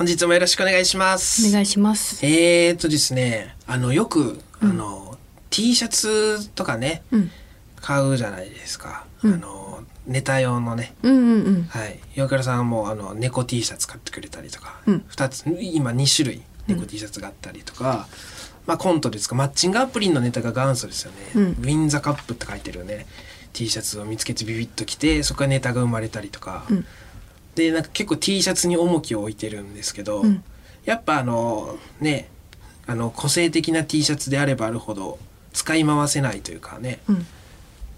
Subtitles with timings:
[0.00, 1.46] 本日もよろしくお願いします。
[1.46, 2.24] お願いします。
[2.24, 5.18] えーとですね、あの、よく、あの、
[5.50, 7.30] T シャツとかね、うん。
[7.82, 9.04] 買うじゃないですか。
[9.22, 10.94] うんあの、ネタ用のね。
[11.02, 11.62] うんうんうん。
[11.64, 12.00] はい。
[12.16, 18.08] 岩倉さんも、あの、猫 T シャツ買ってくれたりとか、うん二つ、今2種類、猫 T シャツがあったりとか、
[18.66, 21.18] まあコントですか、マッチングアプリのネタが元祖ですよね。
[21.34, 23.04] うんウィンザカップって書いてるね、
[23.52, 26.86] T シャツを見つけてビビッと着て、そこからネタが生まれたりとか、うん
[27.54, 30.44] で、なんか結構 T シャツに重きを置いてるんですけど、うん
[30.86, 32.30] やっぱあの、ね、
[32.86, 35.18] あの、個性的な T シャツであればあるほど、
[35.52, 37.26] 使い回せないというかね、うん。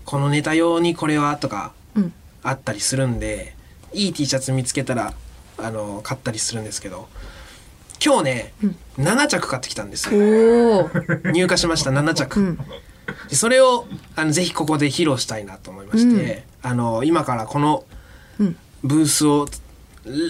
[0.04, 2.12] このネタ用にこれはとかうん。
[2.42, 3.54] あったりするんで
[3.92, 5.14] いい T シャツ見つけたら
[5.58, 7.08] あの買ったりするんですけど
[8.04, 10.90] 今日ね、うん7着買ってきたんですよ。
[11.32, 12.56] 入荷しました7着、うん。
[13.28, 17.91] でそれをあのぜひここで披露したいなと思いまして、あの今からこのうん。
[18.82, 19.46] ブースを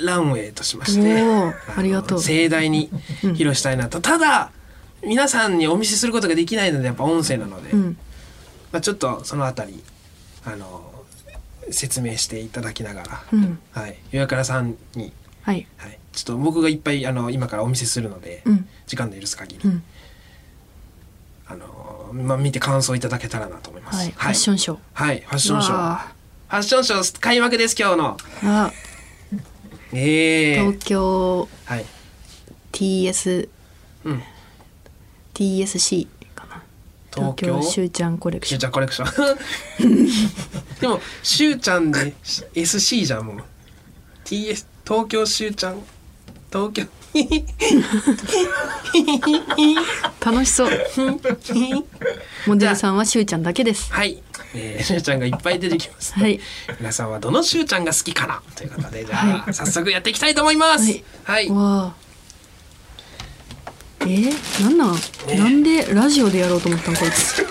[0.04, 2.90] ランウェイとしましてありがとう盛大に
[3.22, 4.50] 披露したいなと、ただ
[5.04, 7.96] 皆さんにお見せすることができないのでやっぱ音声なので、うん。
[8.70, 9.82] まあ、ちょっとそのあたり
[10.44, 10.92] あの
[11.70, 13.58] 説明していただきながら、うん。
[13.72, 15.12] はい、岩倉さんに、
[15.42, 15.66] はい。
[15.76, 18.68] はい、ちょっと僕がいっぱいあの今からお見せするので、うん。
[18.86, 19.82] 時間の許す限り、うん。
[21.46, 23.96] あのまあ、見て感想いただけたらなと思います。
[23.98, 24.10] はい。
[24.10, 24.78] ファッションショー。
[24.92, 26.21] はい、ファッションショー。
[26.52, 28.16] わファッションショー開幕です今日の。
[28.44, 28.66] あ。
[28.66, 28.72] あ、
[29.94, 31.86] ええ東京はい。
[32.72, 33.48] TS
[34.04, 34.22] うん。
[35.32, 36.62] TSC かな。
[37.10, 37.62] 東京？
[37.62, 38.60] しゅうちゃんコレクション。
[38.60, 40.08] しゅうちゃんコレクション。
[40.80, 42.12] でもしゅうちゃんで
[42.54, 43.36] SC じゃんもう。
[44.26, 45.82] TS 東京しゅうちゃん？
[46.52, 46.86] 東京？
[50.20, 50.70] 楽しそう。
[52.46, 53.92] モデルさんはしゅうちゃんだけです。
[53.92, 54.22] はい、
[54.54, 56.14] えー、しゅうちゃんがいっぱい出てきます。
[56.14, 56.40] はい。
[56.78, 61.00] 皆さんはどのしゅうちゃんが好きかなということでじゃあ、早速やっていきたいと思います。
[61.24, 61.48] はい。
[61.48, 61.94] わあ。
[64.00, 67.46] えー、なんなん、なんでラジオでやろうと思ったんこいつ。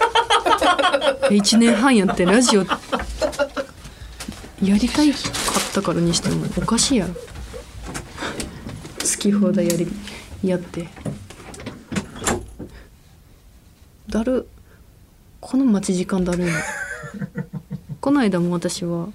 [1.32, 2.66] え 一年半やってラジオ
[4.62, 7.14] やりたいかったからにしてもおかしいやろ。
[7.14, 7.22] 好
[9.18, 9.88] き放題やり
[10.44, 10.88] やって。
[14.10, 14.48] だる
[15.40, 16.54] この待ち時間だるいな。
[18.02, 19.10] この間も私は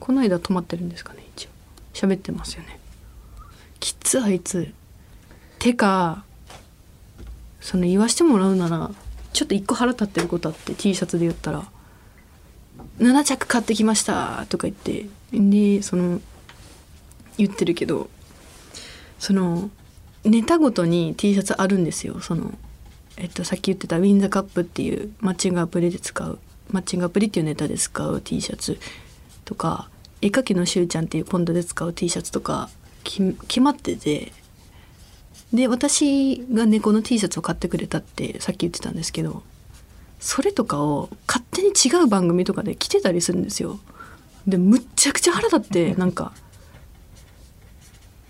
[0.00, 1.50] この間泊まってるんですかね一応。
[1.92, 2.80] 喋ってますよね。
[3.80, 4.72] きつあいつ。
[5.58, 6.24] てか
[7.60, 8.90] その言わしてもらうなら
[9.32, 11.64] ちょっと一個腹立ってることあって T シャツで言ったら
[12.98, 16.20] 「7着買ってきました」とか言ってでその
[17.38, 18.10] 言ってるけど
[19.18, 19.70] その
[20.24, 22.20] ネタごとに T シャツあるんですよ。
[22.20, 22.52] その、
[23.16, 26.38] えっと、さっき言ってた「ウィン・ザ・カップ」っていうマッチングアプリで使う。
[26.70, 28.78] マッチングアプリっていうネタで使う T シャツ
[29.44, 29.88] とか
[30.20, 32.70] 絵描きのしゅうちゃんっていうコントで使う T シャツとか
[33.04, 34.32] き決まってて
[35.52, 39.42] で私が猫の T シャツを買ってくれたってさっき言ってたんですけど
[40.18, 43.78] それとかを勝手に違う番組とかで着てたりするんですよ。
[44.46, 46.32] でむっちゃくちゃ腹立って なんか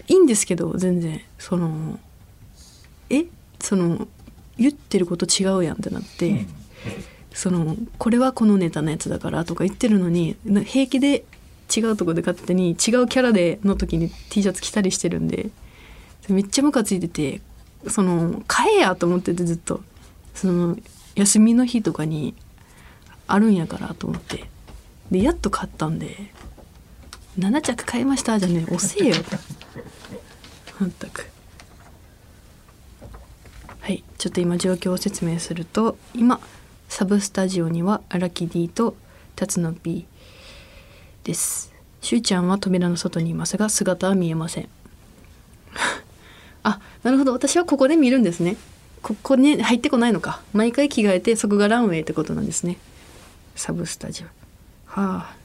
[0.09, 1.21] いいんですけど全然。
[1.39, 1.99] その
[3.11, 3.27] え？
[3.61, 4.09] その
[4.59, 6.47] 言ってること違うやんってなって、
[7.35, 11.25] そのこれはこのネタのやつだからとか言ってるのに平気で
[11.75, 15.51] 違うとこで勝手に違うキャラでの時に T シャツ着たりしてるんで
[16.29, 17.43] めっちゃムカついてて
[17.89, 19.83] その買えやと思っててずっと。
[20.35, 20.77] その
[21.15, 22.35] 休みの日とかに
[23.27, 24.45] あるんやからと思って。
[25.11, 26.33] でやっと買ったんで
[27.39, 29.17] 「7着買いました」じゃねえ遅えよ。
[30.81, 31.27] まったく。
[33.81, 36.41] はいちょっと今状況を説明すると今
[36.89, 38.97] サブスタジオには荒木 D と
[39.37, 40.07] 辰野 P
[41.25, 41.73] です。
[42.01, 44.69] しゅうちゃんは扉の外にいますが姿は見えません。
[46.63, 47.33] あなるほど。
[47.33, 48.57] 私はここで見るんですね。
[49.03, 50.41] ここに入ってこないのか。
[50.53, 52.77] 毎回着替えてそこがランウェイってことなんですね。
[53.57, 54.27] サブスタジオ。
[54.87, 55.37] はあ。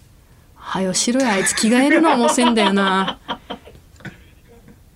[0.55, 3.17] はよしろやあいつ着替えるのも遅いんだよな。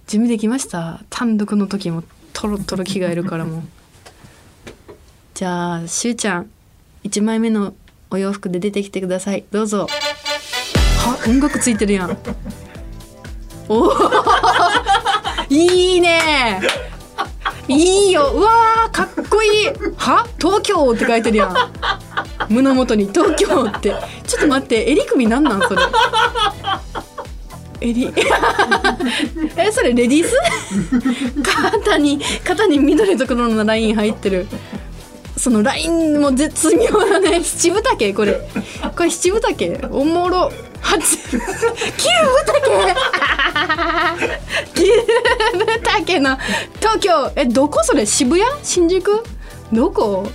[0.08, 1.02] 準備できました？
[1.10, 2.04] 単独の時も
[2.34, 3.64] トロトロ着替えるからもう。
[5.34, 6.50] じゃあしゅうちゃん
[7.04, 7.74] 1枚目の
[8.12, 9.44] お洋服で出てきてください。
[9.52, 9.88] どうぞ。
[9.88, 12.18] は音楽ついてるやん。
[13.68, 13.92] おお
[15.50, 16.62] いいね。
[17.68, 18.26] いいよ。
[18.34, 19.68] うわーかっこいい。
[19.98, 21.56] は東京って書いてるやん。
[22.50, 23.08] 胸元に。
[23.08, 23.96] 東京って。
[24.28, 25.82] ちょっと待って襟首なんなんそれ？
[27.82, 28.14] 襟。
[29.58, 30.38] えそれレディース？
[31.82, 34.48] 肩に肩に緑のところのライン入ってる。
[35.38, 38.14] そのラインも絶妙だね七分丈。
[38.14, 38.34] これ
[38.96, 39.90] これ七分丈？
[39.92, 40.52] おもろ。
[40.82, 41.18] 八。
[41.18, 41.54] 九分丈？
[44.74, 46.38] キューブ丈の。
[46.80, 47.32] 東京。
[47.36, 47.84] えどこ？
[47.84, 48.50] それ渋谷？
[48.64, 49.24] 新宿？
[49.72, 50.28] どこ？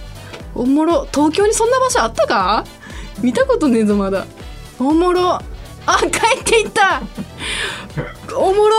[0.55, 1.07] おもろ。
[1.13, 2.65] 東京にそんな場所あったか？
[3.23, 4.27] 見たことねえぞまだ。
[4.79, 5.41] おもろ。
[5.87, 6.07] あ帰
[6.41, 7.03] っていった。
[8.37, 8.77] おもろ。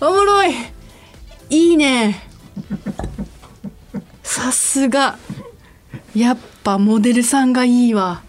[0.00, 0.54] おもろい。
[1.48, 2.28] いいね。
[4.32, 5.18] さすが。
[6.14, 8.22] やっぱモデルさんがいいわ。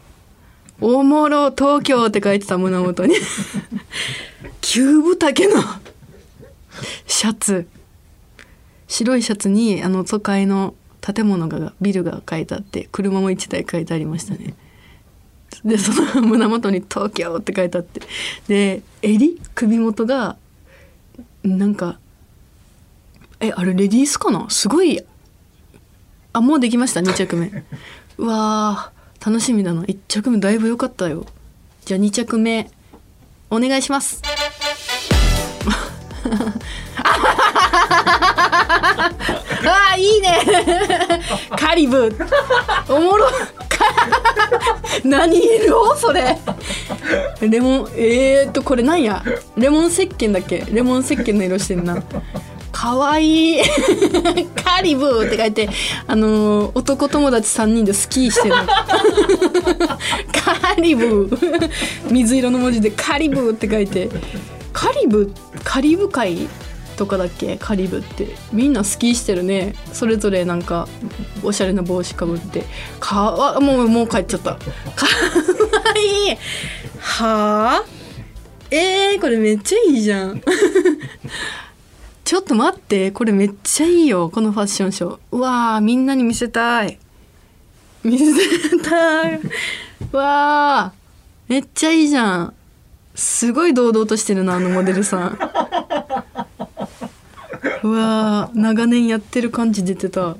[0.82, 3.16] おもろ東京って書いてた胸元に。
[4.60, 5.64] キューブ丈の。
[7.08, 7.68] シャツ。
[8.90, 14.56] 白いシャツにあの都会の建物がビルが書いてあって車も1台書いてありましたね。
[15.64, 18.02] でその胸元に「東京」って書いてあって。
[18.50, 19.40] で襟？
[19.56, 20.36] 首元が
[21.44, 21.98] なんか
[23.40, 24.50] えあれレディースかな？
[24.50, 25.02] すごい
[26.34, 27.64] あもうできました？2着目。
[28.18, 29.84] うわー楽しみだな。
[29.84, 31.26] 1着目だいぶ良かったよ。
[31.86, 32.70] じゃあ2着目
[33.50, 34.22] お願いします。
[39.66, 40.40] あーいいね。
[41.58, 42.16] カリブ。
[42.90, 43.30] おもろ。
[45.04, 45.96] 何色？
[45.96, 46.38] それ。
[47.42, 49.24] レモンえー、っとこれなんや？
[49.56, 50.66] レモン石鹸だっけ？
[50.72, 52.02] レモン石鹸の色してんな。
[52.74, 53.54] かわい。
[53.54, 53.62] い
[54.56, 55.70] カリブーって書いて
[56.08, 58.56] あのー男友達3人でスキーしてる。
[60.34, 61.72] カリブー。
[62.12, 64.10] 水色の文字でカリブーって書いて。
[64.74, 65.32] カリブ
[65.64, 66.50] カリブ海？
[66.98, 67.58] とかだっけ？
[67.58, 68.36] カリブって。
[68.52, 69.76] みんなスキーしてるね。
[69.94, 70.88] それぞれなんか
[71.44, 72.66] おしゃれな帽子かぶって。
[73.00, 74.56] かわもうもう帰っちゃった。
[74.56, 74.62] かわ
[76.28, 76.38] いい。
[77.00, 77.86] はあ？
[78.72, 80.42] えー、これめっちゃいいじゃん。
[82.34, 85.20] ちょっと待ってこれめっちゃいいよこのファッションショー。
[85.34, 86.98] うわーみんなに見せたい。
[88.04, 88.26] 見せ
[88.80, 89.40] たい。
[90.12, 92.56] わーめっちゃいいじゃん。
[93.14, 95.38] すごい堂々としてるなあのモデルさん。
[97.84, 100.36] うわー長年やってる感じ出てた。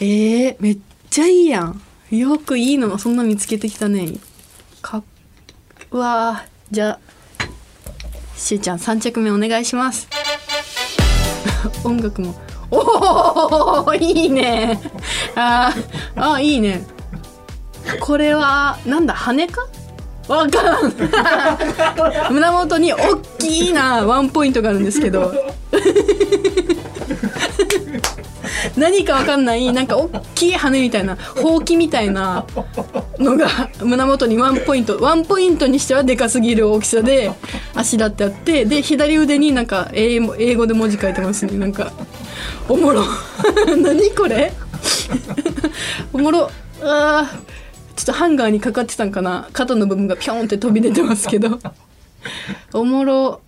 [0.00, 0.78] えー、めっ
[1.10, 1.82] ちゃいいやん。
[2.10, 4.14] よくいいのそんな見つけてきたね。
[4.80, 5.04] かっ
[5.90, 7.00] うわーじゃあ
[8.34, 10.08] しゅうちゃん3着目お願いします。
[11.84, 12.34] 音楽も。
[12.70, 14.78] おおいいね。
[15.34, 16.84] あーあーいいね。
[18.00, 19.66] これはなんだ羽か？
[20.28, 20.92] わかん。
[22.32, 25.32] 胸元に大きいなワンポイントがあるんですけど。
[28.76, 32.44] 何かわかんないなんか大きい羽みたいなほうきみたいな
[33.18, 33.48] のが
[33.82, 37.30] 胸元にワンポイントワンポイントにしてはでかすぎる大きさで
[37.74, 41.56] あしらってあってで左腕になんか英語で文字書いてますね。
[41.58, 41.92] なんか
[42.68, 43.04] おもろ。
[43.80, 44.52] 何これ？
[46.12, 46.50] おもろ。
[46.82, 47.58] あー。
[47.98, 49.48] ちょっとハンガーにかかってたんかな。
[49.52, 51.58] 肩の部分がピョンって飛び出てますけど。
[52.72, 53.40] おもろ。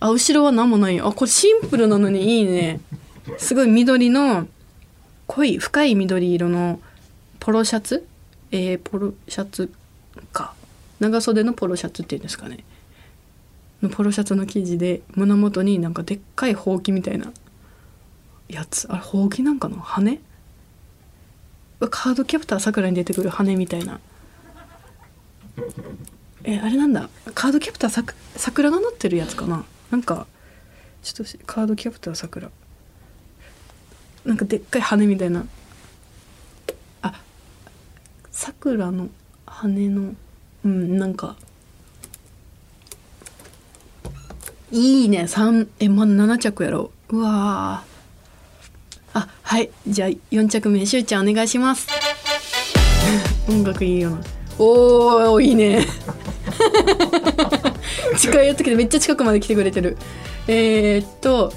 [0.00, 1.06] あ後ろは何もないよ。
[1.06, 2.80] あこれシンプルなのにいいね。
[3.38, 4.46] すごい緑の
[5.28, 6.78] 濃い深い緑色の
[7.40, 8.06] ポロシャツ？
[8.50, 9.72] えー、ポロシャツ
[10.34, 10.52] か。
[11.00, 12.58] 長袖のポロシャツっていうんですかね。
[13.82, 17.32] のポロシャツの生地で胸元になんかでっかいほうきみたいな
[18.50, 18.86] やつ。
[18.92, 19.78] あれほうきなんかな？
[19.78, 20.20] 羽？
[21.80, 24.00] カードキャプターさくらに出てくる羽みたいな。
[26.44, 27.08] えあれなんだ。
[27.34, 29.64] カードキャプターさく桜が乗ってるやつかな。
[29.90, 30.26] なんか
[31.02, 32.50] ちょっとカードキャプターさくら。
[34.24, 35.46] なんかでっかい羽みたいな。
[37.02, 37.20] あ
[38.30, 39.08] さくらの
[39.46, 40.14] 羽の
[40.64, 41.36] うんなんか。
[44.70, 47.16] いいね三えまだ7着やろう。
[47.18, 47.84] うわ
[49.54, 51.86] はいじゃあ4着目しゅうちゃんお願いします。
[53.48, 54.18] 音楽いいよな。
[54.58, 55.86] おーいいね。
[58.18, 59.96] 近いやつけどめっちゃ近くまで来てくれてる。
[60.48, 61.52] えー、っと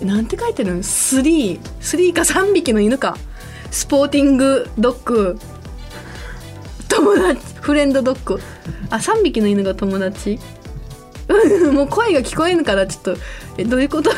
[0.00, 3.18] なんて書いてるの ?3 3か3匹の犬か。
[3.70, 5.38] スポーティングドッグ。
[6.88, 8.40] 友達フレンドドッグ。
[8.88, 10.38] あ3匹の犬が友達。
[11.74, 13.16] もう声が聞こえんからちょっと
[13.58, 14.10] えどういうこと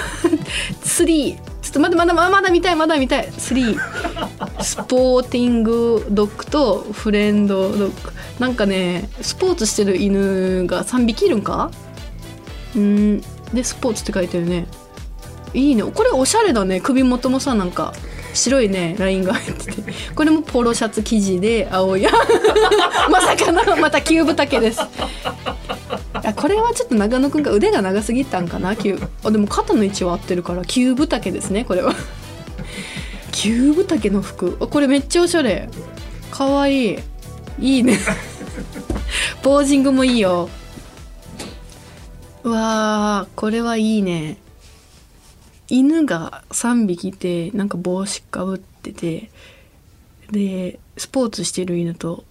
[0.84, 1.45] ?3
[1.78, 3.28] っとまだまだまだまだ見たいまだ見たい。
[3.28, 3.78] 3
[4.62, 11.70] スポーティングドッグとフレンドドッグなんかねスポーツしてる犬が3匹いるんか？
[12.74, 13.20] うん。
[13.52, 14.66] でスポーツって書いてるね。
[15.54, 15.84] いいね。
[15.84, 16.80] これおしゃれだね。
[16.80, 17.92] 首元もさなんか
[18.34, 19.92] 白いねラインが入ってて。
[20.14, 22.06] これもポロシャツ生地で青い。
[23.10, 24.80] まさかのまたキューブ丈です。
[26.26, 28.74] あこれはちょっと長野くんが腕が長すぎたんかな？
[28.74, 29.08] キュー。
[29.24, 31.94] あでも肩の位置は合ってるからキューブ丈ですねこれは。
[33.30, 34.56] キューブ丈の服。
[34.60, 35.68] あこれめっちゃおしゃれ。
[36.32, 36.98] かわいい。
[37.60, 37.98] いいね。
[39.42, 40.50] ポージングもいいよ。
[42.42, 44.38] わーこれはいいね。
[45.68, 49.30] 犬が3匹いてなんか帽子かぶってて
[50.30, 52.24] でスポーツしてる犬と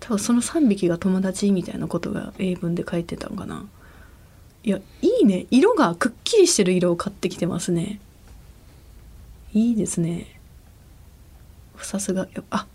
[0.00, 3.64] 多分その3匹が友達みたいなことが英文で書いてたのかな。
[4.62, 5.46] いやいいね。
[5.50, 8.00] 色がくっきりしてる色を買ってきてますね。
[9.52, 10.38] いいですね。
[11.78, 12.26] さすが。
[12.50, 12.66] あ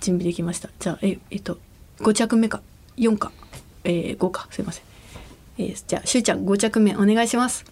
[0.00, 0.70] 準備できました。
[0.78, 1.58] じゃあええっと
[1.98, 2.62] 5着目か。
[2.96, 3.32] 4か、
[3.84, 4.48] えー、5か。
[4.50, 4.84] すいません、
[5.58, 7.64] えー、じゃあしゅうちゃん5着目お願いします。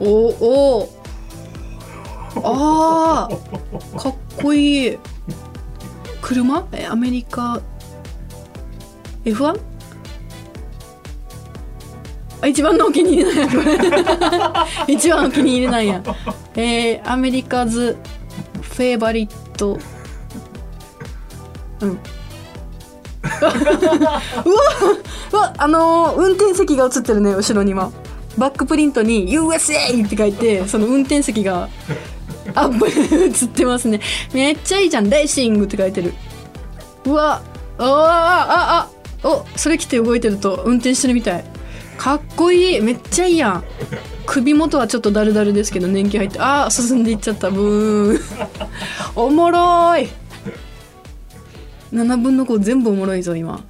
[0.00, 0.88] おお
[2.36, 3.98] あー。
[4.02, 4.98] かっこいい。
[6.24, 6.66] 車？
[6.72, 7.60] えアメリカ
[9.26, 9.60] ？F1?
[12.48, 13.76] 一番のお気に入りなんやこれ。
[14.94, 16.02] 一番お気に入りなんや。
[16.56, 17.98] えー、アメリカズ
[18.62, 19.78] フェイバリット。
[21.80, 21.90] うん。
[23.34, 24.22] うわ
[25.32, 27.90] うわあのー運転席が映ってるね後ろには。
[28.38, 31.68] バックプリントに「USA!」って書いてその運転席が
[32.54, 34.00] アップ映ってますね。
[34.32, 36.14] めっちゃいいじゃん「レーシング」って書いてる。
[37.04, 37.42] うわ。
[37.78, 38.88] あああ
[39.24, 41.44] あおそれ着て動いてると運転してるみたい。
[41.98, 42.80] かっこいい。
[42.80, 43.64] めっちゃいいやん。
[44.26, 46.38] 首元はちょっとダルダルですけど年季入って。
[46.40, 47.50] あー進んでいっちゃった。
[47.50, 48.20] ブーン。
[49.16, 50.08] おもろーい。
[51.92, 53.64] 7分の5全部おもろいぞ今。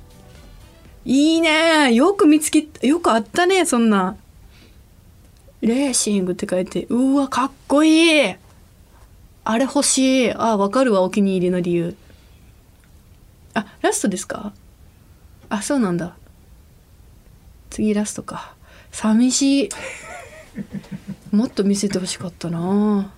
[1.05, 1.93] いいね。
[1.93, 4.17] よく見つけよくあったねそんな。
[5.61, 6.87] レーシングって書いて。
[6.91, 8.35] うわかっこいい。
[9.45, 10.33] あれ欲しい。
[10.33, 11.97] あわかるわお気に入りの理由。
[13.55, 14.53] あラストですか？
[15.51, 16.17] あそうなんだ。
[17.71, 18.55] 次ラストか。
[18.91, 19.69] 寂しい。
[21.31, 23.13] もっと見せてほしかったな。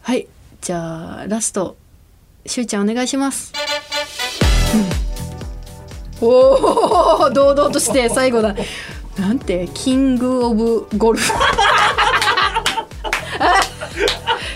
[0.00, 0.26] はい
[0.60, 1.76] じゃあラスト。
[2.44, 3.52] しゅうちゃんお願いします、
[6.20, 8.56] うん、おお堂々として最後だ。
[9.16, 11.32] なんてキングオブゴルフ。
[11.32, 11.36] あ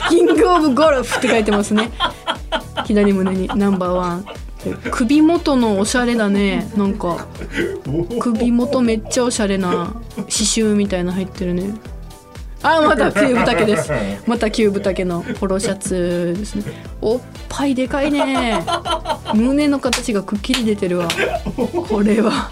[0.08, 1.90] キングオブゴルフって書いてますね。
[2.84, 4.26] 左胸にナンバーワン。
[4.90, 6.70] 首元のおしゃれだね。
[6.76, 7.26] なんか
[8.18, 11.75] 首元めっちゃおしゃれな刺繍みたいな入ってるね。
[12.62, 13.92] あまたキューブ丈です。
[14.26, 16.64] またキューブ丈のポロシャツですね。
[17.00, 18.64] おっぱいでかいね。
[19.34, 21.08] 胸の形がくっきり出てるわ。
[21.88, 22.50] これは。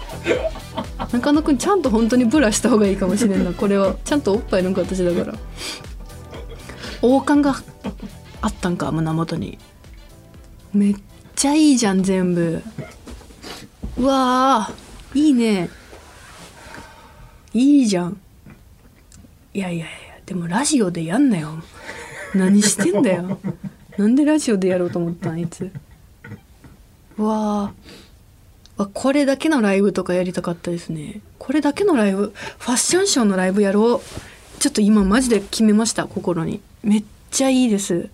[1.11, 3.51] 中野くんちゃんと本当にブラした方がいいかもしれんな。
[3.51, 5.37] これはちゃんとおっぱいの形だから。
[7.01, 7.55] 王冠が
[8.41, 9.57] あったんか胸元に。
[10.73, 10.95] めっ
[11.35, 12.61] ちゃいいじゃん全部。
[13.97, 15.69] うわーいいね。
[17.53, 18.19] いいじゃん。
[19.53, 21.63] いやいやいやでもラジオでやんなよ。
[22.33, 23.39] 何してんだよ。
[23.97, 25.71] なんでラジオでやろうと思ったんいつ。
[27.17, 28.89] うわー。
[28.93, 31.21] これだけのライブとかやりたかったですね。
[31.39, 34.59] これだけのライブファッションショーのライブやろう。
[34.59, 36.59] ちょっと今マジで決めました心に。
[36.85, 38.07] めっちゃいいです。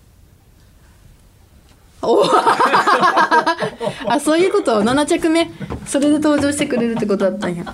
[2.00, 2.24] お
[4.08, 5.50] あそういうこと？7着目。
[5.86, 7.64] それで登場してくれるってことだったんや。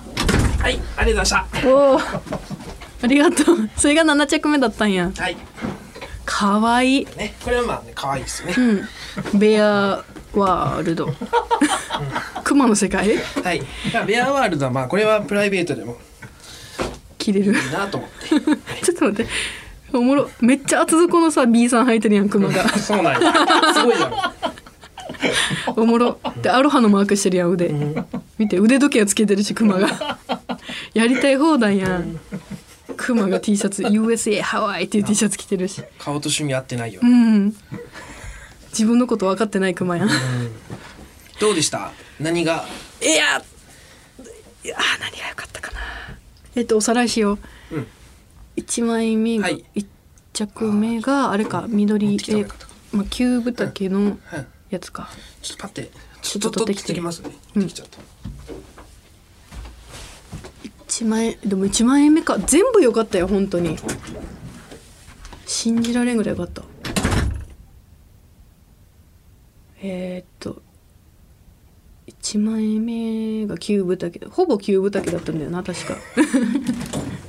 [0.61, 1.99] はいありがとうございましおお。
[3.01, 3.69] ありがとう。
[3.77, 5.09] それが7着目だったんや。
[5.15, 5.37] たはい。
[6.25, 7.07] かわいい。
[7.15, 8.55] ねこれはまあね可愛いですよね。
[8.57, 9.39] うん。
[9.39, 10.03] ベア
[10.33, 11.07] ワールド。
[12.43, 13.07] 熊の世界？
[13.41, 13.61] はい。
[13.93, 15.97] まあベアワールドはまあこれはプライベートでも
[17.17, 17.53] 切れる。
[17.53, 18.27] いいなと思って。
[18.83, 19.31] ちょっと待って
[19.93, 22.69] おもろめっちゃ厚底のさ B さん履いてるやん熊が。
[22.77, 23.33] そうなんや。
[23.73, 24.17] すごいやろ
[25.75, 26.19] おもろ。
[26.41, 27.73] でアロハのマークしてるやん腕。
[28.37, 30.17] 見て腕時計つけてるし熊が。
[30.93, 32.19] やりたい放題やん。
[32.97, 35.81] 熊が T シャツ USA ハワイっていう T シャツ着てるし。
[35.99, 37.01] 顔と趣味合ってないよ。
[37.03, 37.55] うん。
[38.71, 40.09] 自分のこと分かってない熊やん。
[41.39, 41.91] どうでした？
[42.19, 42.65] 何が？
[43.01, 43.41] いや
[44.63, 45.79] いや何が良かったかな。
[46.55, 47.33] えっとおさらいしよ
[47.71, 47.87] う、うん
[48.59, 49.65] 1枚目が、はい。
[49.75, 49.87] 一
[50.33, 54.47] 着目があれか緑持ってきた方がえよかったかまあ、キューブ丈のはい。
[54.69, 55.09] やつか。
[55.41, 55.91] ちょっと待って。
[56.21, 57.31] ちちょっと取ってょっと取ってきてきますね。
[57.55, 57.61] うん。
[57.63, 57.97] できちゃった。
[60.87, 62.37] 1枚でも1枚目か。
[62.39, 63.77] 全部良かったよ本当に。
[65.45, 66.63] 信じられんぐらい良かった。
[69.81, 70.61] えー、っと
[72.07, 75.95] 1枚目がキューブ丈ほぼキューブ丈だったんだよな確か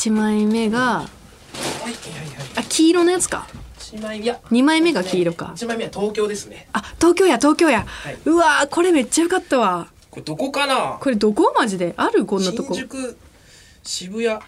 [0.00, 1.92] 1枚目がはいはい
[2.34, 3.46] はいあ黄色のやつか。
[3.76, 4.40] 一枚いや。
[4.50, 5.52] 2枚目が黄色か。
[5.54, 6.68] 一枚目は東京ですね。
[6.72, 7.84] あ東京や東京や、い。
[8.24, 9.88] うわーこれめっちゃ良かったわ。
[10.10, 10.96] これどこかな？
[10.98, 11.52] これどこ？
[11.54, 11.92] マジで？
[11.98, 12.24] ある？
[12.24, 12.72] こんなとこ。
[12.72, 13.18] 新宿
[13.82, 14.40] 渋谷。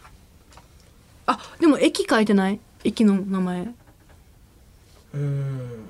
[1.26, 2.58] あでも駅書いてない？
[2.82, 3.60] 駅の名前。
[3.62, 5.84] うーん。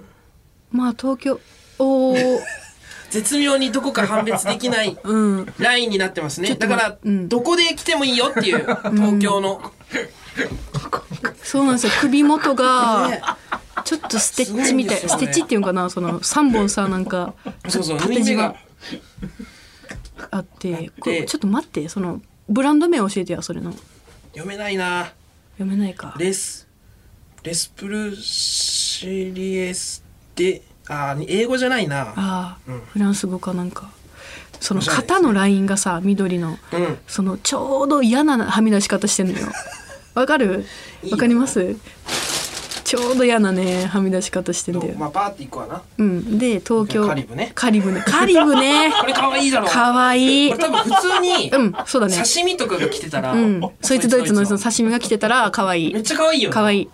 [0.73, 1.39] まあ東京。
[1.79, 2.41] おー
[3.13, 5.55] 絶妙にどこか判別できない うん。
[5.59, 6.55] ラインになってますね。
[6.55, 7.29] だから、うん。
[7.29, 9.61] どこで来てもいいよっていう東京の、
[11.43, 11.93] そうなんですよ。
[12.01, 13.23] 首元がね。
[13.85, 14.99] ちょっとステッチみたい。
[14.99, 15.09] いね。
[15.09, 15.91] ステッチっていうのかな？
[15.91, 17.35] その3本さなんか
[17.69, 17.99] そうそう。
[17.99, 18.57] 縫縦縞い目が。
[20.31, 21.89] あってこでれちょっと待って。
[21.91, 23.75] そのブランド名教えてやそれの。
[24.31, 25.13] 読めないな。
[25.59, 26.15] 読めないか。
[26.17, 26.67] レス
[27.43, 30.03] レスプルシリエス
[30.35, 32.01] であー英語じゃないな。
[32.03, 32.81] ああ、うん。
[32.93, 33.91] フランス語かなんか。
[34.61, 36.99] その肩のラインがさ緑のうん。
[37.09, 39.49] そのちょうど嫌なはみ出し方してんのよ。
[40.15, 40.65] わかる？
[41.11, 41.77] わかります？
[42.85, 45.81] ちょうど嫌なねはみ出し方してんだよ、まあパーっていくわな。
[45.97, 46.39] うん。
[46.39, 47.09] で東京。
[47.09, 47.51] カリブね。
[47.55, 48.03] カリブね。
[48.07, 48.93] カリブね。
[49.01, 49.67] これ可愛いだろ。
[49.67, 50.53] かわいい。
[50.53, 52.23] これ多分普通にうんそうだね。
[52.23, 53.63] 刺身とかが来てたら、うん。
[53.81, 56.89] そいつドイツのそのめ刺身が来てたら可愛いっちゃ可愛いよね可愛い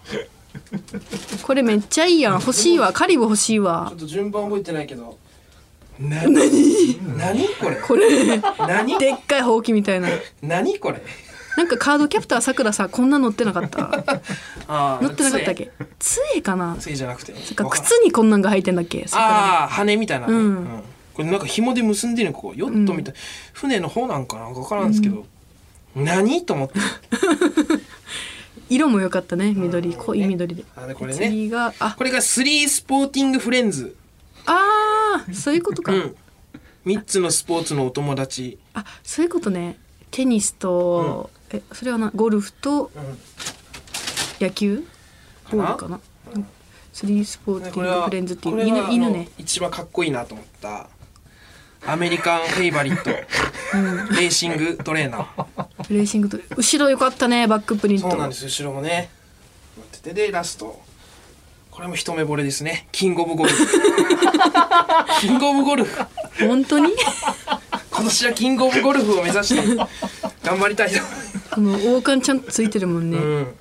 [1.43, 2.35] これめっちゃいいやん。
[2.35, 2.93] 欲しいわ。
[2.93, 5.19] カリブ欲しいちわょっと順番覚えてないけど。
[5.99, 7.01] な何？
[7.17, 7.49] 何？
[7.61, 7.77] これ。
[7.77, 8.41] これ。
[8.59, 8.99] 何？
[8.99, 10.09] でっかいほうきみたいな。
[10.43, 10.79] 何？
[10.79, 11.03] これ。
[11.57, 13.91] なんかカードキャプターさくらさこんな乗ってなかった。
[14.69, 15.73] あー乗ってなかったっけ？
[15.99, 16.41] 杖。
[16.41, 16.77] かな？
[16.79, 17.35] 杖じゃなくて。
[17.35, 19.05] そっか靴にこんなんが履いてんだっけ？
[19.13, 20.83] ああ羽みたいなね、うん。
[21.15, 22.39] これなんか紐で結んでるの？
[22.39, 23.15] こうヨットみたい、
[23.53, 24.51] 船の方なんかな？
[24.51, 25.27] 分からんですけど、
[25.97, 26.47] 何？
[26.47, 26.79] と思って
[28.69, 29.97] 色も良かったね緑うん。
[29.97, 30.65] 濃い緑で。
[30.77, 31.29] あでこれね。
[31.29, 31.95] 次があ。
[31.97, 33.97] これがスリースポーティングフレンズ。
[34.47, 36.17] あーそういうことか、うん。
[36.87, 39.79] 3つのスポーツのお友達、あそういうことね。
[40.11, 43.19] テニスと、えそれはなゴルフとうん。
[44.41, 44.85] 野球？
[45.51, 46.01] ボールかな？
[46.93, 49.29] スリースポーティングフレンズっていう犬犬ね。
[49.39, 50.89] 一番かっこいいなと思った
[51.87, 58.11] アメリカンフェイバリット、レーシングトレーナーレーシングと後ろ良かったねバックプリント。
[58.11, 59.11] そうなんです後ろもね。
[59.77, 60.27] 待ってて。
[60.27, 60.81] でラスト。
[61.71, 62.89] これも一目惚れですね。
[62.93, 63.67] キングオブゴルフ。
[65.21, 66.05] キングオブゴルフ。
[66.41, 66.93] 本当に？
[67.91, 69.77] 今年はキングオブゴルフを目指して
[70.45, 70.99] 頑張りたいと。
[71.55, 73.55] この王冠ちゃんとついてるもんね、うん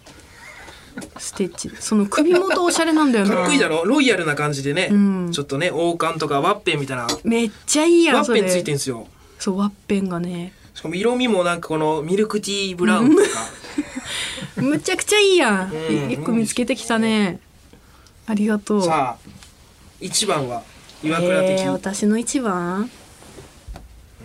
[1.17, 1.69] ステッチ。
[1.79, 3.35] その首元おしゃれなんだよな。
[3.35, 3.83] かっこいいだろ？
[3.85, 5.31] ロイヤルな感じでね、うん。
[5.31, 7.03] ちょっとね王冠とかワッペンみたいな。
[7.03, 8.41] ワめっちゃいいやんそれ。
[8.41, 9.07] ッペンついてんすよ。
[9.39, 10.53] そうワッペンがね。
[10.73, 13.27] しかも色味もなんかこのミルクティーブラウンとか。
[14.61, 16.11] むちゃくちゃいいやん、うん。
[16.11, 17.39] 一個見つけてきたね。
[18.25, 18.83] ありがとう。
[18.83, 19.29] さあ
[19.99, 20.63] 一番は
[21.03, 22.89] 岩倉的、えー、私の一番？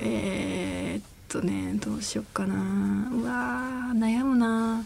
[0.00, 2.54] えー、っとねどうしよっかな。
[3.12, 4.84] うわー悩むな、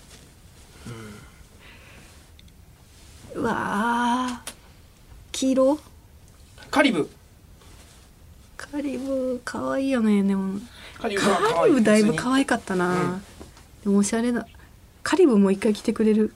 [3.36, 4.52] うわー
[5.32, 5.78] 黄色？
[6.70, 7.10] カリブ。
[8.56, 10.58] カリブ可愛いよねでも。
[10.98, 13.22] カリブだいぶ可愛かったな、うん。
[13.84, 14.46] でもおしゃれだ。
[15.02, 16.32] カリブもう一回来てくれる、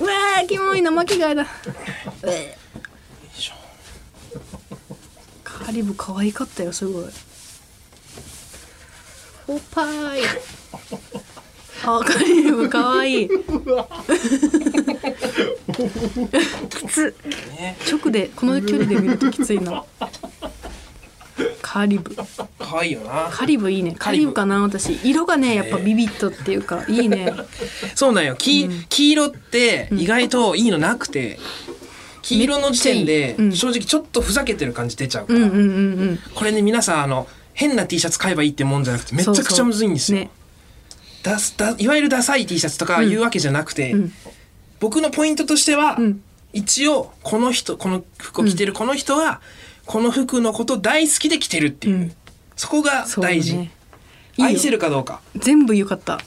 [0.00, 1.44] う わーキモいな巻き貝だ。
[5.42, 7.04] カリブ可愛かったよすごい。
[9.48, 10.20] おっぱい
[11.86, 13.28] あカリブ可愛い
[16.68, 17.14] きつ。
[17.56, 19.84] ね直でこの距離で見るときついな。
[21.60, 22.16] カリブ。
[22.58, 23.28] 可愛いよな。
[23.30, 23.92] カリブいいね。
[23.92, 24.98] カカリブかな私。
[25.04, 27.32] 色がねやっぱビビットっていうかいいね。
[27.94, 28.36] そうなんよ。
[28.36, 31.38] 黄,、黄色って意外といいのなくて、
[32.22, 35.62] 黄色の時点で正直ちょっとふざけてる感じ出ちゃうから、うんうんうんう
[36.12, 36.18] ん。
[36.34, 40.18] これね皆さんあの変な T シャツ買えばいいってもんじゃなくてめちゃくちゃむずいんですよ。
[40.18, 40.30] ね
[41.24, 44.12] だすだいわゆるダサい T シャツとかいうわけじゃなくて、うん。
[44.78, 46.22] 僕のポイントとしては、うん。
[46.52, 49.40] 一応この人この服を着てるこの人は、
[49.86, 52.12] この服のこと大好きで着てるっていう、うん。
[52.54, 53.72] そこが大事、ね。
[54.38, 55.20] 愛せるかどうか。
[55.34, 56.20] 全部よかった、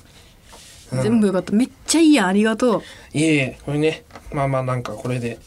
[0.92, 1.02] うん。
[1.04, 1.54] 全部よかった。
[1.54, 2.28] めっちゃいいやん。
[2.28, 2.82] ありがとう。
[3.14, 3.60] いえいえ。
[3.66, 4.04] これね。
[4.34, 5.40] まあまあなんかこれで。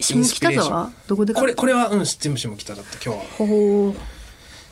[0.00, 0.92] 下北沢？
[1.08, 2.92] どこでこれこれはうん全部下北だった。
[3.04, 3.24] 今日は。
[3.36, 4.17] ほう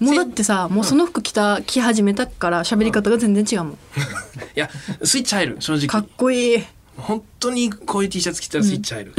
[0.01, 3.73] もうだってさもうその服着た着始めたから喋り方が全然違うもん。
[3.75, 3.77] い
[4.55, 4.69] や
[5.03, 5.87] スイッチ入る正直。
[5.87, 6.65] かっこいい。
[6.97, 9.15] 本当にこういう T シャツ着たらスイッチ入る、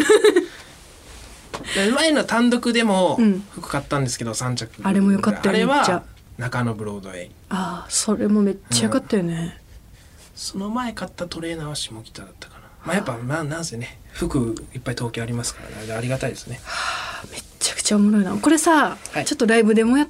[1.76, 3.44] で前の単独でもうん。
[3.52, 4.82] 服買ったんですけど3着。
[4.84, 6.04] あれもよかったよあれは
[6.38, 7.32] 中野ブロードウェイ。
[7.50, 9.60] ああそれもめっちゃよかったよね、
[10.36, 12.62] その前買ったトレーナーは下北だったかな。
[12.86, 16.60] まあやっぱまあなんせね服いっぱい東京ありますからねありがたいですね。
[17.32, 18.36] めっちゃくちゃおもろいな。
[18.36, 19.26] これさ、はい。
[19.26, 20.08] ちょっとライブでもや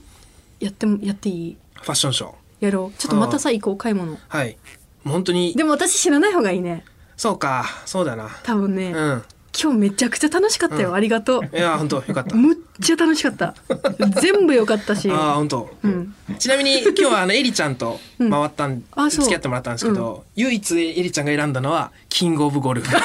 [0.60, 1.58] やってもやっていい？
[1.76, 2.34] ファッションショー。
[2.60, 2.98] やろう。
[2.98, 4.17] ちょっとまたさ行こう買い物。
[4.28, 4.58] はい。
[5.06, 5.54] 本当に。
[5.54, 6.84] でも私知らない方がいいね。
[7.15, 7.65] そうか。
[7.86, 8.30] そうだな。
[8.43, 9.24] 多分ね、うん。
[9.60, 10.96] 今日めちゃくちゃ楽しかったよ、うん。
[10.96, 11.50] ありがとう。
[11.56, 12.36] いや本当よかった。
[12.36, 13.56] むっちゃ楽しかった。
[14.22, 15.10] 全部よかったし。
[15.10, 16.15] ああ本当、うん。
[16.38, 19.24] ちなみに今日はあのエリちゃんと回ったん、あそう。
[19.24, 22.89] 付き合ってもらったんですけど、唯一エリちゃんが選んだのはキングオブゴルフ。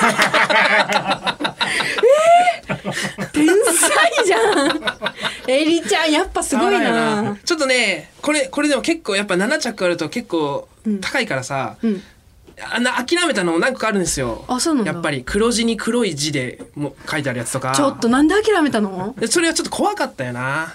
[3.32, 4.80] 天才じゃん。
[5.48, 7.36] エリちゃんやっぱすごいな。
[7.44, 10.68] ちょっとねこれこれでも結構やっぱ7着あると結構
[11.00, 12.02] 高いからさ、うん。
[12.70, 14.44] あんな諦めたのも何個かあるんですよ。
[14.46, 14.92] あそうなんだ。
[14.92, 17.72] やっぱり黒字に黒い字でも書いてあるやつとか。
[17.74, 19.14] ちょっとなんで諦めたの？
[19.18, 20.74] でそれはちょっと怖かったよな。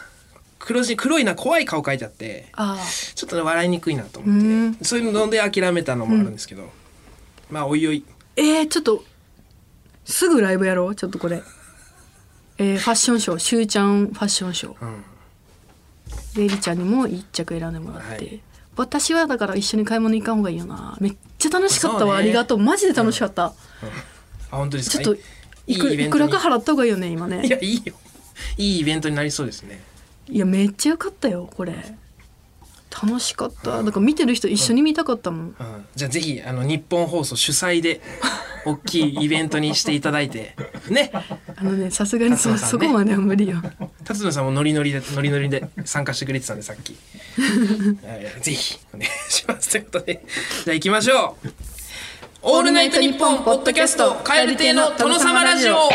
[0.59, 2.47] 黒字黒いな怖い顔書いてあって。
[2.53, 2.77] あ
[3.15, 4.45] ちょっとね笑いにくいなとう思って。
[4.47, 4.77] ん。
[4.81, 6.69] そういうので諦めたのもあるんですけど、
[7.49, 8.03] まあおいおい。
[8.35, 9.05] えー、ちょっと
[10.03, 10.95] すぐライブやろう？
[10.95, 11.41] ちょっとこれ
[12.57, 14.85] えー、ファッションショーしゅうちゃんファッションショー。
[14.85, 15.03] うん。
[16.35, 18.41] でエリちゃんにも一着選んでもらって、はい。
[18.75, 20.97] 私はだから一緒に買い物行かん方がいいよな。
[20.99, 22.19] めっちゃ楽しかったわ、ね。
[22.19, 22.59] ありがとう。
[22.59, 23.53] マジで楽しかった、あ
[24.51, 25.03] 本当ですか？
[25.03, 25.21] ちょっと
[25.67, 27.93] いいくいくらか払った方がいいよね今いねやいいよ。
[28.57, 29.81] いいイベントになりそうですね。
[30.29, 31.73] いやめっちゃよかったよこれ。
[32.89, 33.83] 楽しかった。
[33.83, 35.55] だから見てる人一緒に見たかったもん、うん。
[35.95, 38.01] じゃあぜひあの日本放送主催で
[38.67, 40.55] 大きいイベントにしていただいて。
[40.89, 41.11] ね。
[41.55, 43.61] あのねさすがにそ,、そこまでは無理よ。
[44.03, 46.95] 辰野さんもノリノリでノリノリで参加してくれてたんでさっき。
[48.05, 50.23] は いぜひお願いしますということで。
[50.65, 51.49] じゃあ行きましょう
[52.43, 55.89] 「オールナイトニッポン」ポッドキャスト「蛙亭の殿様ラジオ」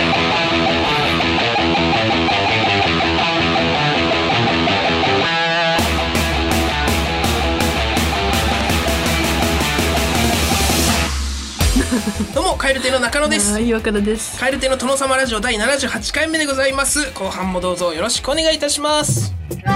[12.31, 13.61] どうも蛙亭の中野です。
[13.61, 14.39] 岩倉です。
[14.39, 17.13] 蛙亭の殿様ラジオ第78回目でございます。
[17.13, 19.35] 後半もどうぞよろしくお願いいたします。
[19.51, 19.67] オール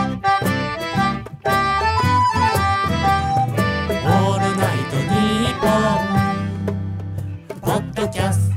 [4.56, 8.56] ナイトニッポン」ポッドキャスト。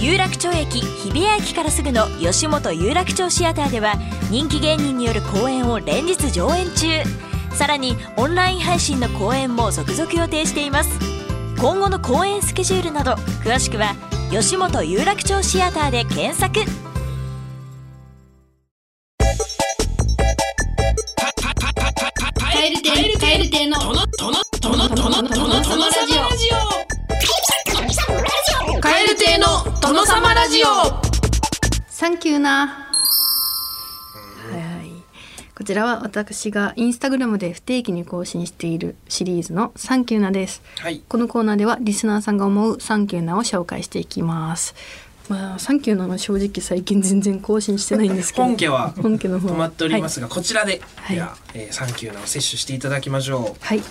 [0.00, 3.94] 有楽町駅日比谷駅からすぐの吉本有楽町シアターでは
[4.30, 6.88] 人気芸人による公演を連日上演中
[7.54, 10.90] さらにオンライン配信の公演も続々予定しています。
[11.58, 13.12] 今後の公演スケジュールなど
[13.44, 13.94] 詳しくは
[14.30, 16.60] 吉本有楽町シアターで検索。
[22.40, 22.52] カ
[23.32, 24.02] エル亭の殿
[25.62, 26.60] 様ラジオ。
[28.80, 30.66] 蛙亭の殿様ラジオ。
[31.88, 32.89] サンキューな
[35.60, 40.62] こちらは私がインスタグラムで不定期に更新しているシリーズのサンキューなです。
[40.78, 41.02] はい。
[41.06, 44.74] このコーナーではリスナーさんが思うサンキューなを紹介していきます。
[45.28, 49.50] まあサンキューなは正直最近全然更新してないんですけど本家は本家の方。
[49.50, 51.16] 止まっておりますが、こちらで、はい。
[51.16, 53.82] では、えー、サンキューなを摂取していただきましょはい、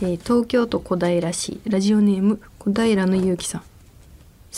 [0.00, 3.60] えー東京都小平市ラジオネーム小平のゆうきさん。
[3.60, 3.66] 好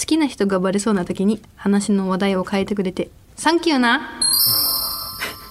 [0.07, 4.24] きな人がバレそうな時に話の話題を変えてくれてサンキューなう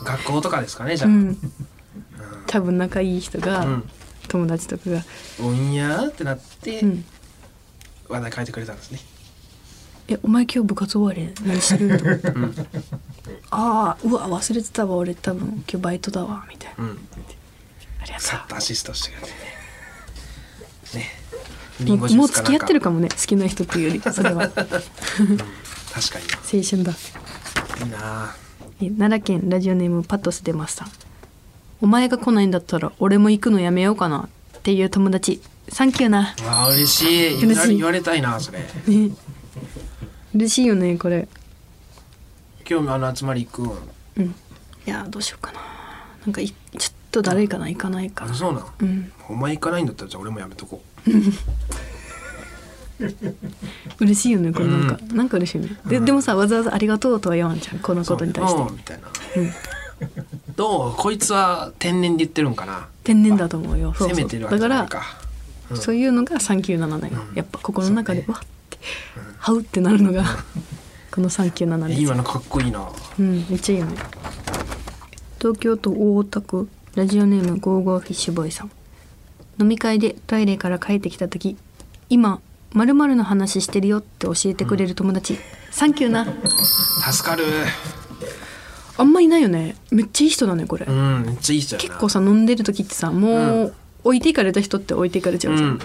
[0.03, 1.37] 学校とかですかねじゃあ、うん。
[2.47, 3.89] 多分仲いい人が、うん。
[4.27, 5.03] 友達とかが。
[5.41, 7.05] おんやーってなって、うん。
[8.13, 8.99] 話題変えてくれたんですね
[10.07, 12.67] 「えお前今日部活終わり何してる?」と思って
[13.49, 16.83] ああうわ忘れてたわ俺多分今日バイトだわ」みたいな。
[16.83, 17.07] うん
[18.01, 19.33] 「ありがさっとアシストしてくれて
[20.97, 20.99] ね。
[20.99, 24.49] ねとう」もう付き合ってるかもね好きな人っていうよりそれは。
[24.53, 25.39] 確か
[26.19, 26.25] に。
[26.53, 26.91] 青春だ。
[27.79, 28.42] いいなえ
[28.89, 30.89] 奈良県ラジオネームパトスデマスさん
[31.81, 34.29] お前が来ないんだったら俺も行くのやめようかな。
[34.57, 35.41] っていう友達。
[35.67, 36.33] サンキューな。
[36.45, 37.43] あ嬉しい。
[37.43, 37.75] 嬉しい。
[37.75, 38.59] 言われたいなそれ。
[38.59, 39.11] ね。
[40.33, 41.27] 嬉しいよねこれ。
[42.65, 43.77] 今日もあの集まり行く。
[44.15, 44.25] うん。
[44.27, 44.33] い
[44.85, 45.59] やどうしようかな。
[46.25, 46.55] なんかいちょ
[46.89, 48.33] っとだるいかな行かないか。
[48.33, 49.11] そうなの、うん。
[49.27, 51.11] お前行かないんだったらじゃあ俺もやめとこう
[53.99, 58.71] 嬉しいよねこれなんか、なんか嬉しいよねででもさわざわざありがとうとは言わんじゃんこのことに対して。
[58.71, 59.07] みたいな、
[60.55, 62.87] どうこいつは天然で言ってるんかな。
[63.03, 63.93] 天然だと思うよ。
[63.93, 64.17] そうそう。
[64.17, 65.03] 攻めてるわけだから
[65.71, 65.77] うん。
[65.77, 67.35] そういうのがサンキューななのよ、うん。
[67.35, 68.39] やっぱ心の中で、わっ
[68.69, 68.77] て
[69.37, 70.23] はうってなるのが
[71.11, 72.87] このサンキューななんです今のかっこいいな。
[73.19, 73.97] うんめっちゃいいよね。
[75.39, 78.71] 東京都大田区ラジオネームゴーゴーフィッシュボーイさん。
[79.59, 81.57] 飲み会でトイレから帰ってきた時
[82.09, 82.41] 今
[82.73, 85.37] 〇〇の話してるよって教えてくれる友達、
[85.71, 86.25] サンキューな。
[87.11, 87.45] 助かる。
[88.97, 89.75] あんまいないよね。
[89.91, 95.79] めっちゃいい人だねこれ、うんめっちゃいい人結構さ飲んでる時ってさもう、置いていかれた人って置いていかれちゃうじゃん、うん。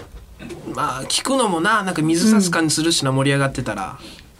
[0.75, 3.99] まあ聞くのもななんか水差す感じするしな、盛り上がってたら。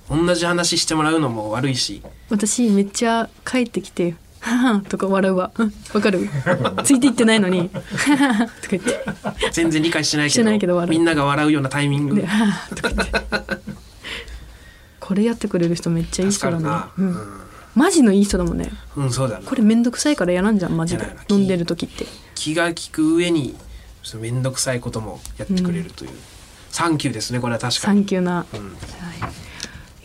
[0.09, 2.01] 同じ話してもらうのも悪いし。
[2.29, 4.15] 私めっちゃ帰ってきて「はは
[4.89, 5.51] とか笑うわ。
[5.57, 6.29] う んわかる？
[6.83, 9.03] ついていってないのに「は はとか言って。
[9.51, 12.15] 全然理解してないけどないけどみんなが笑うようなタイミング。
[12.15, 13.19] で「ははとか言って。
[14.99, 17.09] これやってくれる人めっちゃいい人だな、う、うん。
[17.09, 17.17] ん
[17.73, 18.71] マジのいい人だもんね。
[18.95, 21.15] うん、そうだこれめんどくさいからやらんじゃんマジで。
[21.29, 22.05] 飲んでる時って。
[22.35, 23.55] 気が利く上に
[24.17, 26.11] 面倒くさいこともやってくれるという、
[26.71, 28.73] サンキューですねこれは確かに、サンキューな、うん、は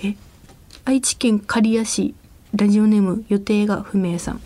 [0.09, 0.17] い、
[0.85, 2.15] 愛知県刈谷市
[2.57, 4.41] ラジオネーム予定が不明さん。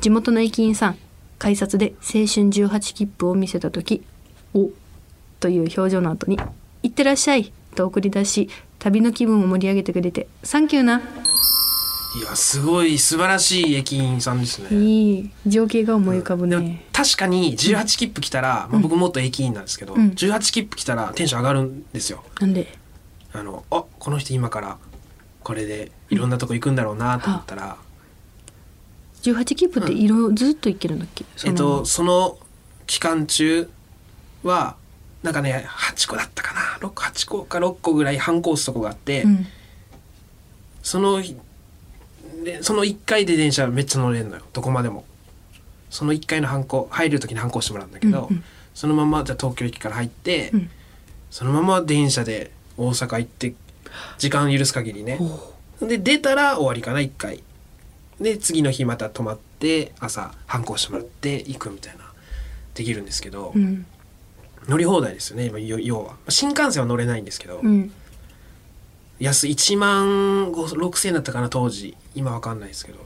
[0.00, 0.98] 地元の駅員さん
[1.38, 4.02] 改札で青春18切符を見せた時
[4.52, 4.70] 「お」
[5.38, 6.40] という表情の後に
[6.82, 8.48] 「いってらっしゃい」と送り出し
[8.80, 11.00] 旅の気分を盛り上げてくれて「サンキューな」
[12.18, 14.76] いやすごい素晴らしい駅員さんですね。
[14.76, 20.08] いい情景が思い浮かぶでもね、確かに18切符来たら、まあ、僕もっと駅員なんですけど、うん。
[20.10, 22.24] 18切符来たらテンション上がるんですよ。
[22.40, 22.76] なんで？
[23.32, 24.78] あのあこの人今から
[25.44, 27.76] これでいろんなとこ行くんだろうなと思ったら、
[29.22, 32.38] 18切符って色ずっといけるんだっけ、えっとその。
[32.88, 33.68] 期間中
[34.42, 34.74] は
[35.22, 36.60] なんかね8個だったかな。
[36.88, 39.46] 8個か6個ぐらい半コースとこがあって、うん。
[40.82, 41.22] その
[42.42, 44.42] でその1回で電車めっちゃ乗れるのよ。
[44.54, 45.04] どこまでも。
[45.90, 48.44] その1回のハンコ入る時にハンコしてもらうんだけど、うんうん。
[48.72, 50.70] そのままじゃあ東京駅から入って、うん。
[51.30, 53.54] そのまま電車で大阪行って
[54.16, 55.18] 時間許す限りね
[55.80, 57.42] で出たら終わりかな1回。
[58.20, 62.04] で次の日また泊まって朝ハンコしてもらって行くみたいな
[62.74, 63.86] できるんですけど、うん。
[64.66, 66.16] 乗り放題ですよね今要要は。
[66.28, 67.92] 新幹線は乗れないんですけど、うん。
[69.20, 71.96] 安1万6千円だったかな当時。
[72.14, 72.98] 今わかんないですけど。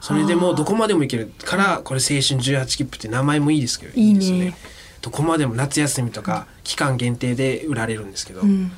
[0.00, 4.18] それでもうどこまでも行けるからこれ青春18切符って名前もいいですけどいいね。
[4.18, 4.56] ですよね。
[5.02, 8.72] どこまでも夏休みとか期間限定で売られるんですけど、うん。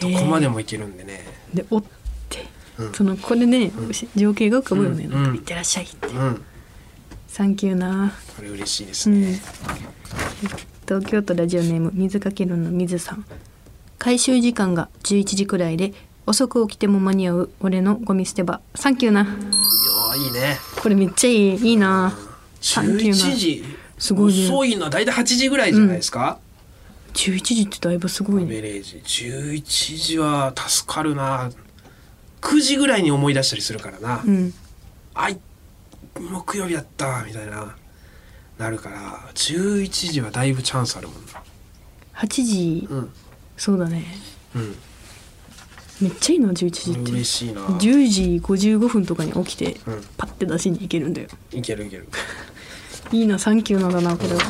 [0.00, 1.82] どこまでも行けるんでね、でおっ
[2.28, 2.46] て、うん
[2.94, 3.72] そのこれね、
[4.16, 5.12] 情景が浮かぶよね、うん。
[5.12, 6.42] なんかうんいってらっしゃいって、うん。
[7.28, 8.12] サンキューな。
[8.36, 9.20] これ嬉しいですうん。
[9.20, 9.40] ね、
[10.86, 13.24] 東京都ラジオネーム水かけるの水さん。
[13.98, 15.92] 回収時間が11時くらいで
[16.26, 18.60] 遅く起きても間に合う俺のゴミ捨て場。
[18.74, 19.22] サンキューな。
[19.22, 20.58] いやーいいね。
[20.80, 21.70] これめっちゃいい。
[21.70, 22.16] いいな。
[22.60, 23.14] サンキューな。
[23.14, 23.64] 11時
[23.98, 24.46] すごいね。
[24.46, 26.38] 遅いのは大体8時ぐらいじゃないですか、
[27.12, 28.48] 11時ってだいぶすごいね。
[28.48, 29.02] ベレージ。
[29.04, 31.50] 11時は助かるな
[32.40, 34.54] 9時ぐらいに思い出したりするからな、うん。
[35.14, 35.38] あい
[36.18, 37.76] 木曜日だったみたいな。
[38.58, 38.98] なるから
[39.34, 41.42] 11時はだいぶチャンスあるもんな。
[42.14, 43.10] 8時、うん。
[43.56, 44.04] そうだね。
[44.54, 44.76] うん。
[46.00, 47.10] めっちゃいいな11時って。
[47.12, 47.60] 嬉しいな。
[47.62, 50.04] 10時55分とかに起きて、うん。
[50.16, 51.28] パッて出しに行けるんだよ。
[51.52, 52.08] いけるいける。
[53.12, 54.40] いいなサンキューなんだなこれは、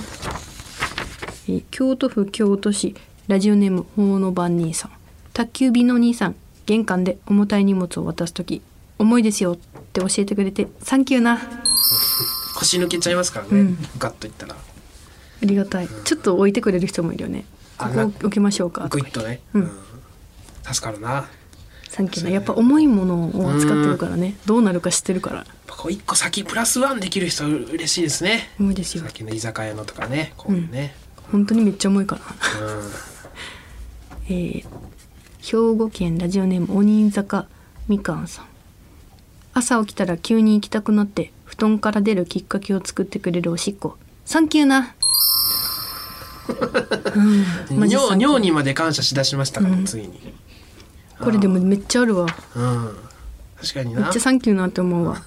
[1.49, 2.95] えー京都府京都市。
[3.29, 4.91] ラジオネーム法の番兄さん。
[5.33, 6.35] 宅急便のお兄さん
[6.71, 8.63] 玄関で重たい荷物を渡す時
[8.97, 11.39] 重いですよって教えてくれてサンキューなあ
[12.55, 13.79] 腰抜けちゃいますからね、うん。
[13.99, 14.55] ガッといったら。
[15.41, 15.89] りがたい。
[16.05, 17.47] ちょっと置いてくれる人もいるよね。
[17.79, 18.87] ここ置きましょうか。
[18.89, 19.71] グイッとね、うん。
[20.71, 21.27] 助かるな。
[21.89, 22.31] サンキューな。
[22.31, 24.37] やっぱ重いものを扱ってるからね。
[24.45, 25.47] どうなるか知ってるから。
[25.67, 28.51] ぱこう一個先プラスワンできる人は嬉しいですね。
[28.61, 29.05] 重いですよ。
[29.05, 30.95] さっきの居酒屋のとかねこういうね、
[31.33, 32.67] 本当にめっちゃ重いから。
[32.67, 32.91] うん。
[34.29, 34.65] えー
[35.43, 37.47] 兵庫県ラジオネームおにん坂
[37.89, 38.45] みかんさん。
[39.55, 43.97] 朝起きたら急に行きたくなって布団から出るきっかけを作ってくれるおしっこ。
[44.27, 44.95] サンキューな、
[47.71, 47.89] うん。
[47.89, 49.85] 尿尿にまで感謝しだしましたから、うん。
[49.87, 50.35] ついに。
[51.19, 52.27] これでもめっちゃあるわ。
[52.55, 52.97] うん。
[53.61, 54.03] 確かにな。
[54.03, 55.23] めっちゃサンキューなって思うわ。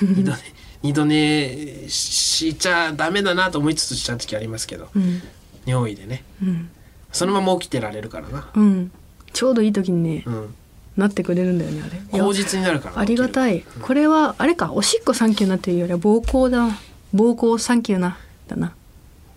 [0.00, 0.38] 二度寝
[0.82, 4.88] 二度寝しちゃダメだなと思いつつしちゃう時ありますけど。
[4.94, 5.20] うん。
[5.66, 6.22] 尿意でね。
[6.40, 6.70] うん。
[7.12, 8.48] そのまま起きてられるからな。
[8.54, 8.92] うん
[9.38, 10.54] ちょうどいい時にね、うん。
[10.96, 12.20] なってくれるんだよねあれ。
[12.20, 13.62] 口実になるからありがたい。
[13.82, 16.66] これはあれかおしっこサンキューなっていうよりは膀胱だ
[17.14, 18.74] 膀胱サンキューなだな。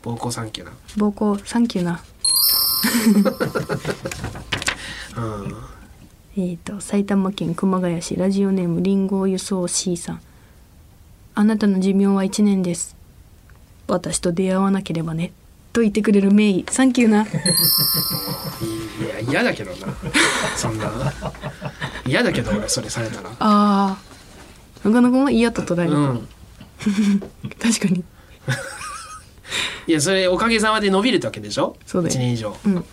[0.01, 1.91] 膀胱サンキュー膀胱サンキューな。
[1.91, 2.01] な
[5.17, 5.55] うん。
[6.35, 10.21] えー、と埼玉県熊谷市ラジオネームリンゴ輸送 C さん。
[11.35, 12.95] あなたの寿命は1年です。
[13.87, 15.31] 私と出会わなければね。
[15.73, 17.27] と言ってくれるメイサンキューな
[19.01, 19.77] いや嫌だけどな。
[20.55, 20.91] そんな。
[22.05, 23.29] 嫌だけど俺それされたら。
[23.39, 24.89] あー。
[24.89, 26.27] なかなか嫌と捉える、うん。
[27.61, 28.03] 確かに。
[29.87, 31.75] いやそれおかげさまで伸びるってわけでしょ？
[31.85, 32.15] そうだよ。
[32.15, 32.85] 1年以上、うん。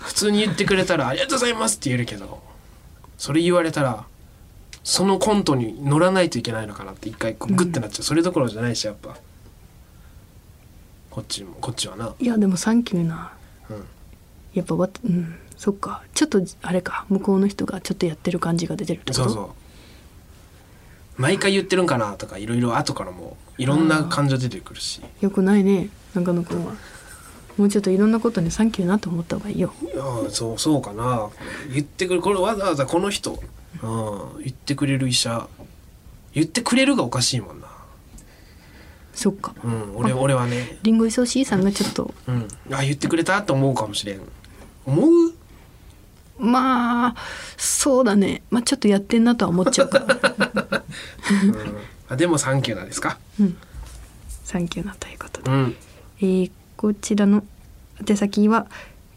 [0.00, 2.42] 普通に言ってくれたら「ありがとうございます」って言えるけど
[3.16, 4.04] それ言われたら
[4.84, 9.16] そのコントに乗らないといけないのかなって一回グッてなっちゃう、それどころじゃないしやっぱ。
[11.10, 13.32] こっちもこっちはな、いやでもサンキューな。
[13.68, 13.84] うん、
[14.54, 16.02] やっぱわうんそっか。
[16.14, 17.04] ちょっとあれか。
[17.08, 19.24] 向こうの人がちょっとやってる感じが出てるってこと？
[19.24, 19.42] そうそ
[21.18, 21.20] う。
[21.20, 25.02] 毎回言ってるんかなとかいろいろ後からもいろんな感情出てくるし。
[25.20, 25.90] よくないね。
[26.14, 26.72] 中野くんは。
[27.58, 29.74] もうちょっといろんなことにサンキューなと思った方がいいよ。
[29.82, 31.28] いやそうそうかな。
[31.74, 33.32] 言ってくるこれわざわざこの人、
[33.82, 35.46] うん、言ってくれる医者。
[36.32, 37.66] 言ってくれるがおかしいもんな。
[39.12, 39.54] そっか。
[39.62, 40.78] うん俺俺はね。
[40.84, 42.14] リンゴイソシーさんがちょっと。
[42.28, 42.48] うん。
[42.72, 44.20] あ言ってくれたと思うかもしれん
[44.86, 45.34] 思う？
[46.38, 47.14] まあ
[47.56, 48.42] そうだね。
[48.50, 49.98] まあちょっとやってんなとは思っちゃうか。
[49.98, 50.84] ら
[52.08, 53.18] あでもサンキューなんですか？
[54.44, 55.76] サンキューなということで、うん。
[56.20, 57.44] えーこちらの
[58.08, 58.66] 宛先は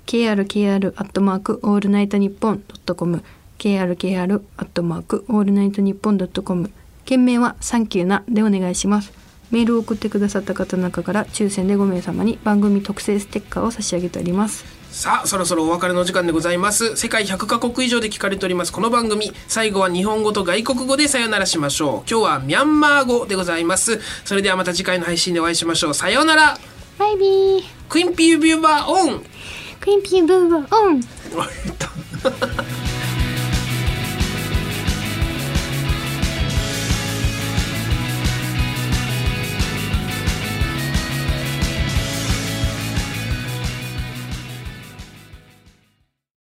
[0.06, 3.23] krkr アットマークオールナイトニッポンドットコム。
[3.58, 6.71] krkr アットマークオールナイトニッポンドットコム。
[7.06, 9.13] 件名はサンキューなでお願いします。
[9.49, 16.95] メールを送ってくださった方の中から抽選で5名様に番組特製ステッカーを差し上げておりますさあそろそろお別れのお時間でございます。
[16.95, 18.71] 世界100カ国以上で聞かれております。
[18.71, 22.10] この番組最後は日本語と外国語でさよならしましょう。
[22.10, 23.99] 今日はミャンマー語でございます。
[24.23, 25.93] それではまた次回の配信でお会いしましょう。
[25.95, 26.60] さようなら。
[26.99, 27.63] バイビー。
[27.89, 29.25] クインピービューバーオン。
[29.79, 30.97] クインピーブーバーオン。
[30.97, 32.92] えっと